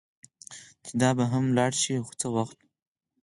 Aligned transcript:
چې 0.85 0.91
دا 1.01 1.09
به 1.17 1.25
هم 1.31 1.43
ولاړه 1.47 1.77
شي، 1.81 1.93
خو 2.05 2.13
څه 2.21 2.27
وخت. 2.35 2.57